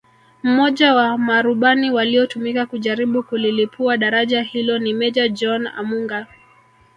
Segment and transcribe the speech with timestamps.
[0.43, 6.27] Mmoja wa marubani waliotumika kujaribu kulilipua daraja hilo ni Meja John Amunga